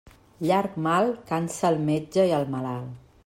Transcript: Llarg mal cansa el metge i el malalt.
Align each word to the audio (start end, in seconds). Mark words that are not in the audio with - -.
Llarg 0.51 0.79
mal 0.85 1.11
cansa 1.31 1.69
el 1.71 1.79
metge 1.91 2.27
i 2.31 2.35
el 2.41 2.49
malalt. 2.57 2.99